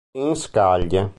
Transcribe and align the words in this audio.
In 0.17 0.33
scaglie. 0.35 1.09